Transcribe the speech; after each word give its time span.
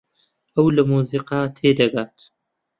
ئەو 0.55 0.67
لە 0.75 0.83
مۆسیقا 0.89 1.39
تێدەگات. 1.57 2.15